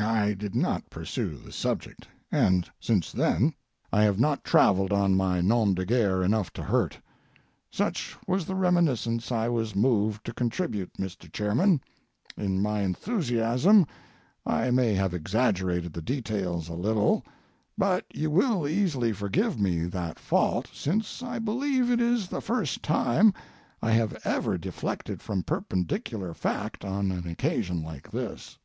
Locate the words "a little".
16.68-17.22